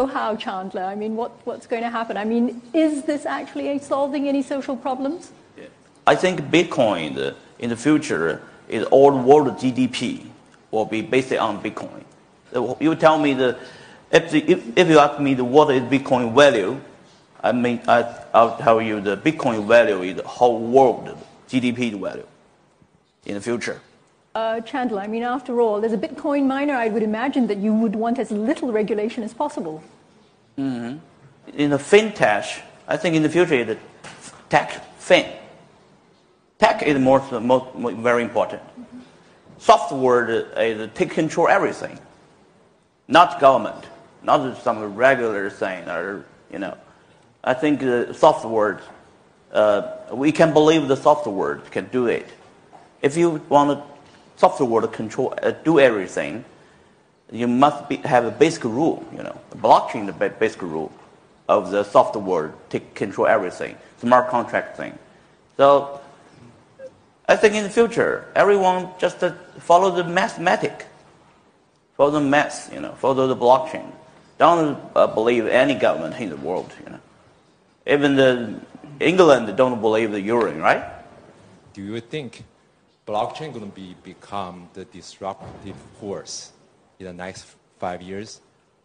so 0.00 0.06
how, 0.06 0.34
Chandler? 0.34 0.84
I 0.84 0.94
mean, 0.94 1.14
what, 1.14 1.30
what's 1.44 1.66
going 1.66 1.82
to 1.82 1.90
happen? 1.90 2.16
I 2.16 2.24
mean, 2.24 2.62
is 2.72 3.02
this 3.02 3.26
actually 3.26 3.78
solving 3.80 4.28
any 4.28 4.42
social 4.42 4.74
problems? 4.74 5.30
I 6.06 6.16
think 6.16 6.40
Bitcoin 6.40 7.18
uh, 7.18 7.34
in 7.58 7.68
the 7.68 7.76
future 7.76 8.40
is 8.66 8.84
all 8.84 9.12
world 9.12 9.48
GDP 9.58 10.26
will 10.70 10.86
be 10.86 11.02
based 11.02 11.34
on 11.34 11.62
Bitcoin. 11.62 12.02
You 12.80 12.94
tell 12.94 13.18
me 13.18 13.34
the 13.34 13.58
if, 14.10 14.30
the, 14.30 14.38
if, 14.50 14.78
if 14.78 14.88
you 14.88 14.98
ask 14.98 15.20
me 15.20 15.34
the 15.34 15.44
what 15.44 15.70
is 15.70 15.82
Bitcoin 15.82 16.34
value, 16.34 16.80
I 17.42 17.52
mean 17.52 17.80
I, 17.86 17.98
I'll 18.32 18.56
tell 18.56 18.80
you 18.80 19.02
the 19.02 19.18
Bitcoin 19.18 19.68
value 19.68 20.00
is 20.02 20.16
the 20.16 20.26
whole 20.26 20.58
world 20.58 21.14
GDP 21.50 22.00
value 22.00 22.26
in 23.26 23.34
the 23.34 23.40
future. 23.40 23.78
Uh, 24.32 24.60
Chandler, 24.60 25.00
I 25.00 25.08
mean, 25.08 25.24
after 25.24 25.60
all, 25.60 25.84
as 25.84 25.92
a 25.92 25.98
Bitcoin 25.98 26.46
miner, 26.46 26.74
I 26.74 26.88
would 26.88 27.02
imagine 27.02 27.48
that 27.48 27.58
you 27.58 27.74
would 27.74 27.96
want 27.96 28.18
as 28.18 28.30
little 28.30 28.70
regulation 28.70 29.24
as 29.24 29.34
possible. 29.34 29.82
Mm-hmm. 30.56 30.98
In 31.58 31.70
the 31.70 31.78
fintech, 31.78 32.60
I 32.86 32.96
think 32.96 33.16
in 33.16 33.24
the 33.24 33.28
future, 33.28 33.64
the 33.64 33.76
tech, 34.48 34.70
fin. 34.98 35.26
Tech 36.58 36.82
is 36.82 36.96
most, 36.98 37.32
most, 37.32 37.74
most 37.74 37.96
very 37.96 38.22
important. 38.22 38.62
Mm-hmm. 38.62 39.00
Software 39.58 40.30
is 40.56 40.90
take 40.94 41.10
control 41.10 41.48
everything, 41.48 41.98
not 43.08 43.40
government, 43.40 43.84
not 44.22 44.62
some 44.62 44.94
regular 44.94 45.50
thing 45.50 45.88
or 45.88 46.24
you 46.52 46.58
know. 46.58 46.76
I 47.42 47.54
think 47.54 47.80
the 47.80 48.12
software, 48.12 48.80
uh, 49.52 49.92
we 50.12 50.30
can 50.30 50.52
believe 50.52 50.88
the 50.88 50.96
software 50.96 51.56
can 51.70 51.86
do 51.86 52.06
it. 52.06 52.28
If 53.02 53.16
you 53.16 53.40
want 53.48 53.82
software 54.40 54.80
to 54.80 54.88
control, 54.88 55.34
uh, 55.42 55.50
do 55.50 55.78
everything, 55.78 56.44
you 57.30 57.46
must 57.46 57.88
be, 57.88 57.96
have 57.96 58.24
a 58.24 58.30
basic 58.30 58.64
rule, 58.64 59.04
you 59.12 59.22
know, 59.22 59.38
the 59.50 59.58
blockchain 59.58 60.06
the 60.06 60.30
basic 60.30 60.62
rule 60.62 60.90
of 61.48 61.70
the 61.70 61.84
software 61.84 62.52
to 62.70 62.80
control 62.94 63.26
everything, 63.26 63.76
smart 64.00 64.28
contract 64.30 64.76
thing. 64.76 64.98
So 65.56 66.00
I 67.28 67.36
think 67.36 67.54
in 67.54 67.64
the 67.64 67.70
future, 67.70 68.24
everyone 68.34 68.88
just 68.98 69.22
uh, 69.22 69.32
follow 69.58 69.90
the 69.90 70.04
mathematic, 70.04 70.86
follow 71.96 72.12
the 72.12 72.20
math, 72.20 72.72
you 72.72 72.80
know, 72.80 72.92
follow 72.92 73.26
the 73.26 73.36
blockchain. 73.36 73.88
Don't 74.38 74.78
uh, 74.96 75.06
believe 75.06 75.46
any 75.46 75.74
government 75.74 76.18
in 76.18 76.30
the 76.30 76.36
world, 76.36 76.72
you 76.82 76.90
know. 76.90 77.00
Even 77.86 78.16
the 78.16 78.58
England 79.00 79.54
don't 79.56 79.80
believe 79.80 80.12
the 80.12 80.20
euro, 80.20 80.52
right? 80.58 80.82
Do 81.74 81.82
you 81.82 82.00
think 82.00 82.44
blockchain 83.10 83.52
going 83.52 83.68
to 83.68 83.74
be 83.74 83.96
become 84.04 84.68
the 84.74 84.84
disruptive 84.84 85.76
force 85.98 86.52
in 87.00 87.06
the 87.06 87.12
next 87.12 87.44
five 87.78 88.00
years 88.00 88.40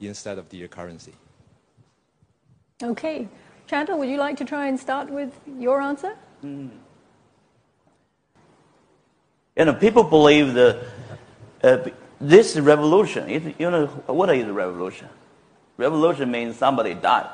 instead 0.00 0.38
of 0.38 0.48
the 0.48 0.66
currency? 0.66 1.14
Okay. 2.82 3.28
Chandler, 3.68 3.96
would 3.96 4.08
you 4.08 4.16
like 4.16 4.36
to 4.38 4.44
try 4.44 4.66
and 4.66 4.78
start 4.80 5.08
with 5.10 5.32
your 5.58 5.80
answer? 5.80 6.16
Mm. 6.44 6.70
You 9.56 9.64
know, 9.66 9.74
people 9.74 10.02
believe 10.02 10.54
the 10.54 10.84
uh, 11.62 11.78
this 12.20 12.56
revolution. 12.56 13.28
It, 13.28 13.60
you 13.60 13.70
know, 13.70 13.86
what 14.06 14.34
is 14.34 14.48
a 14.48 14.52
revolution? 14.52 15.08
Revolution 15.76 16.30
means 16.30 16.56
somebody 16.56 16.94
died. 16.94 17.30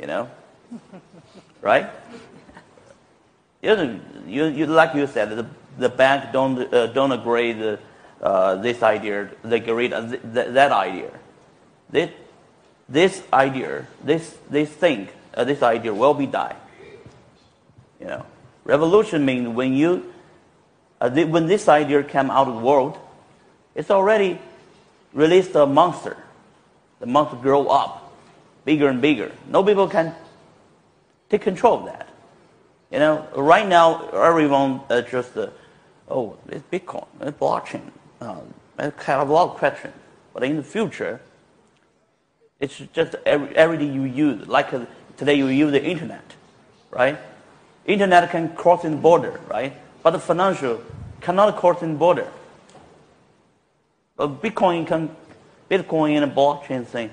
You 0.00 0.06
know, 0.06 0.30
right? 1.60 1.90
You, 3.62 3.76
know, 3.76 4.00
you, 4.26 4.46
you 4.46 4.66
like 4.66 4.94
you 4.94 5.06
said, 5.06 5.30
the 5.30 5.46
the 5.80 5.88
bank 5.88 6.32
don't, 6.32 6.72
uh, 6.72 6.86
don't 6.88 7.10
agree 7.10 7.52
the, 7.52 7.78
uh, 8.22 8.56
this 8.56 8.82
idea, 8.82 9.30
they 9.42 9.56
agree 9.56 9.88
th- 9.88 10.20
that 10.22 10.72
idea. 10.72 11.10
This, 11.88 12.10
this 12.88 13.22
idea, 13.32 13.86
this, 14.04 14.36
this 14.50 14.68
thing, 14.68 15.08
uh, 15.34 15.44
this 15.44 15.62
idea 15.62 15.92
will 15.92 16.14
be 16.14 16.26
die. 16.26 16.54
You 17.98 18.06
know, 18.06 18.26
revolution 18.64 19.24
means 19.24 19.48
when 19.48 19.72
you, 19.72 20.12
uh, 21.00 21.08
th- 21.08 21.28
when 21.28 21.46
this 21.46 21.66
idea 21.66 22.02
came 22.04 22.30
out 22.30 22.46
of 22.46 22.54
the 22.54 22.60
world, 22.60 22.98
it's 23.74 23.90
already 23.90 24.38
released 25.14 25.54
a 25.54 25.64
monster. 25.64 26.16
The 27.00 27.06
monster 27.06 27.36
grow 27.36 27.68
up, 27.68 28.12
bigger 28.66 28.88
and 28.88 29.00
bigger. 29.00 29.32
No 29.48 29.64
people 29.64 29.88
can 29.88 30.14
take 31.30 31.40
control 31.40 31.78
of 31.78 31.86
that. 31.86 32.08
You 32.90 32.98
know, 32.98 33.26
right 33.34 33.66
now 33.66 34.10
everyone 34.10 34.80
uh, 34.90 35.00
just 35.00 35.36
uh, 35.36 35.48
oh, 36.10 36.36
it's 36.48 36.64
Bitcoin, 36.70 37.06
it's 37.20 37.38
blockchain. 37.38 37.90
Um, 38.20 38.54
I 38.78 38.92
have 39.04 39.28
a 39.28 39.32
lot 39.32 39.50
of 39.50 39.56
questions. 39.56 39.94
But 40.32 40.44
in 40.44 40.56
the 40.56 40.62
future, 40.62 41.20
it's 42.58 42.78
just 42.92 43.14
every, 43.26 43.54
everything 43.56 43.94
you 43.94 44.04
use. 44.04 44.46
Like 44.46 44.72
uh, 44.72 44.86
today 45.16 45.34
you 45.34 45.46
use 45.46 45.72
the 45.72 45.82
internet, 45.82 46.34
right? 46.90 47.18
Internet 47.86 48.30
can 48.30 48.54
cross 48.54 48.84
in 48.84 49.00
border, 49.00 49.40
right? 49.48 49.74
But 50.02 50.10
the 50.10 50.18
financial 50.18 50.82
cannot 51.20 51.56
cross 51.56 51.82
in 51.82 51.96
border. 51.96 52.28
But 54.16 54.42
Bitcoin 54.42 54.86
can, 54.86 55.14
Bitcoin 55.70 56.22
and 56.22 56.32
blockchain 56.32 56.86
thing, 56.86 57.10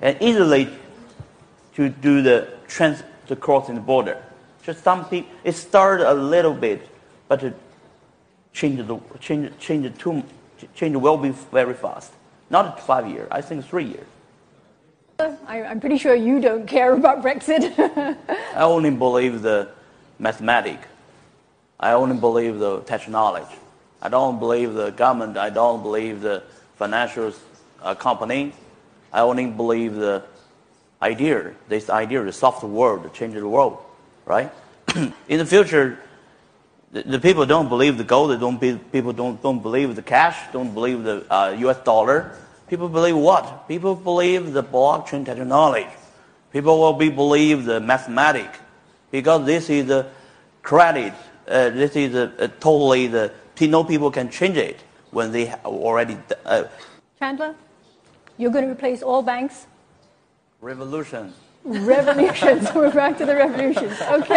and 0.00 0.16
easily 0.20 0.68
to 1.74 1.88
do 1.88 2.22
the 2.22 2.48
trans 2.68 3.02
to 3.26 3.36
cross 3.36 3.68
in 3.68 3.74
the 3.74 3.80
border. 3.80 4.22
Just 4.62 4.84
some 4.84 5.06
people, 5.06 5.30
it 5.44 5.52
started 5.52 6.10
a 6.10 6.14
little 6.14 6.52
bit, 6.52 6.86
but 7.28 7.54
change 8.52 8.86
the 8.86 8.98
change 9.20 9.58
change 9.58 9.98
too 9.98 10.22
change 10.74 10.96
will 10.96 11.16
be 11.16 11.30
very 11.30 11.74
fast. 11.74 12.12
Not 12.50 12.80
five 12.80 13.08
years. 13.08 13.28
I 13.30 13.40
think 13.40 13.64
three 13.64 13.84
years. 13.84 14.06
I, 15.46 15.58
am 15.58 15.80
pretty 15.80 15.98
sure 15.98 16.14
you 16.14 16.40
don't 16.40 16.66
care 16.66 16.94
about 16.94 17.22
Brexit. 17.22 17.76
I 18.56 18.62
only 18.62 18.90
believe 18.90 19.42
the 19.42 19.68
mathematics. 20.18 20.86
I 21.78 21.92
only 21.92 22.16
believe 22.16 22.58
the 22.58 22.80
technology. 22.80 23.56
I 24.02 24.08
don't 24.08 24.38
believe 24.38 24.74
the 24.74 24.90
government. 24.90 25.36
I 25.36 25.50
don't 25.50 25.82
believe 25.82 26.22
the 26.22 26.42
financial 26.76 27.32
uh, 27.82 27.94
company. 27.94 28.52
I 29.12 29.20
only 29.20 29.46
believe 29.46 29.94
the 29.94 30.22
idea. 31.02 31.54
This 31.68 31.90
idea, 31.90 32.22
the 32.22 32.32
software 32.32 32.70
world, 32.70 33.12
change 33.14 33.34
the 33.34 33.46
world, 33.46 33.78
right? 34.24 34.50
In 35.28 35.38
the 35.38 35.46
future, 35.46 35.98
the, 36.92 37.02
the, 37.02 37.20
people 37.20 37.46
don't 37.46 37.68
believe 37.68 37.98
the 37.98 38.04
gold. 38.04 38.30
They 38.30 38.38
don't 38.38 38.60
be, 38.60 38.76
people 38.76 39.12
don't, 39.12 39.40
don't 39.42 39.62
believe 39.62 39.94
the 39.96 40.02
cash. 40.02 40.52
Don't 40.52 40.74
believe 40.74 41.04
the 41.04 41.24
uh, 41.32 41.56
U.S. 41.60 41.78
dollar. 41.84 42.36
People 42.68 42.88
believe 42.88 43.16
what? 43.16 43.68
People 43.68 43.94
believe 43.94 44.52
the 44.52 44.62
blockchain 44.62 45.24
technology. 45.24 45.86
People 46.52 46.78
will 46.78 46.92
be 46.92 47.10
believe 47.10 47.64
the 47.64 47.80
mathematics 47.80 48.58
because 49.10 49.46
this 49.46 49.70
is 49.70 49.86
the 49.86 50.06
credit. 50.62 51.12
Uh, 51.46 51.70
this 51.70 51.96
is 51.96 52.14
a, 52.14 52.32
a 52.38 52.48
totally 52.48 53.06
the 53.06 53.32
no 53.60 53.84
people 53.84 54.10
can 54.10 54.30
change 54.30 54.56
it 54.56 54.80
when 55.10 55.32
they 55.32 55.52
already. 55.64 56.16
Uh, 56.44 56.64
Chandler, 57.18 57.54
you're 58.38 58.50
going 58.50 58.64
to 58.64 58.70
replace 58.70 59.02
all 59.02 59.22
banks. 59.22 59.66
Revolution. 60.60 61.34
Revolutions. 61.64 62.68
We're 62.74 62.90
back 62.90 63.18
to 63.18 63.26
the 63.26 63.36
revolutions. 63.36 64.00
Okay. 64.00 64.28